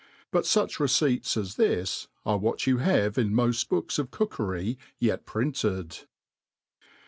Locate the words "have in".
2.79-3.29